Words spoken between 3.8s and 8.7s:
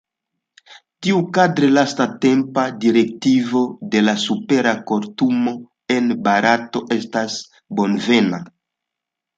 de la supera kortumo en Barato estas bonvena.